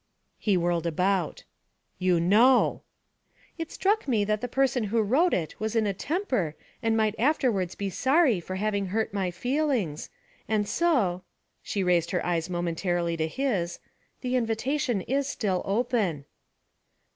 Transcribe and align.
He 0.39 0.57
whirled 0.57 0.87
about. 0.87 1.43
'You 1.99 2.19
know!' 2.19 2.81
'It 3.59 3.71
struck 3.71 4.07
me 4.07 4.23
that 4.25 4.41
the 4.41 4.47
person 4.47 4.85
who 4.85 4.99
wrote 5.03 5.31
it 5.31 5.59
was 5.59 5.75
in 5.75 5.85
a 5.85 5.93
temper 5.93 6.55
and 6.81 6.97
might 6.97 7.13
afterwards 7.19 7.75
be 7.75 7.91
sorry 7.91 8.39
for 8.39 8.55
having 8.55 8.87
hurt 8.87 9.13
my 9.13 9.29
feelings, 9.29 10.09
and 10.47 10.67
so' 10.67 11.21
she 11.61 11.83
raised 11.83 12.09
her 12.09 12.25
eyes 12.25 12.49
momentarily 12.49 13.15
to 13.15 13.27
his 13.27 13.77
'the 14.21 14.35
invitation 14.37 15.01
is 15.01 15.27
still 15.27 15.61
open.' 15.65 16.25